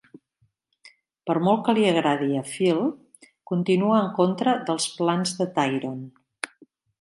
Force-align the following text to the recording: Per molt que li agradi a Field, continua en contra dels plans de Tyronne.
Per 1.29 1.35
molt 1.47 1.59
que 1.67 1.75
li 1.79 1.83
agradi 1.89 2.29
a 2.39 2.41
Field, 2.53 3.13
continua 3.53 4.01
en 4.07 4.09
contra 4.17 4.57
dels 4.71 4.89
plans 4.97 5.35
de 5.43 5.49
Tyronne. 5.61 6.11